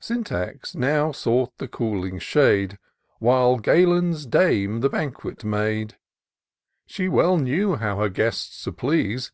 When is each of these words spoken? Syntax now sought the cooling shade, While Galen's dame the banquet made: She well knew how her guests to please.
Syntax 0.00 0.74
now 0.74 1.12
sought 1.12 1.58
the 1.58 1.68
cooling 1.68 2.18
shade, 2.18 2.78
While 3.18 3.58
Galen's 3.58 4.24
dame 4.24 4.80
the 4.80 4.88
banquet 4.88 5.44
made: 5.44 5.98
She 6.86 7.06
well 7.06 7.36
knew 7.36 7.76
how 7.76 7.98
her 7.98 8.08
guests 8.08 8.64
to 8.64 8.72
please. 8.72 9.30